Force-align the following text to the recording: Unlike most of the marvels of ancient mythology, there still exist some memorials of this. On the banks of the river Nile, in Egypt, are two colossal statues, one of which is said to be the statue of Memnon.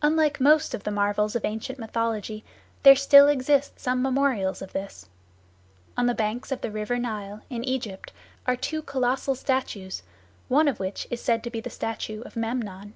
Unlike 0.00 0.40
most 0.40 0.74
of 0.74 0.84
the 0.84 0.92
marvels 0.92 1.34
of 1.34 1.44
ancient 1.44 1.76
mythology, 1.80 2.44
there 2.84 2.94
still 2.94 3.26
exist 3.26 3.80
some 3.80 4.00
memorials 4.00 4.62
of 4.62 4.72
this. 4.72 5.08
On 5.96 6.06
the 6.06 6.14
banks 6.14 6.52
of 6.52 6.60
the 6.60 6.70
river 6.70 7.00
Nile, 7.00 7.40
in 7.50 7.64
Egypt, 7.64 8.12
are 8.46 8.54
two 8.54 8.80
colossal 8.80 9.34
statues, 9.34 10.04
one 10.46 10.68
of 10.68 10.78
which 10.78 11.08
is 11.10 11.20
said 11.20 11.42
to 11.42 11.50
be 11.50 11.58
the 11.60 11.68
statue 11.68 12.22
of 12.22 12.36
Memnon. 12.36 12.94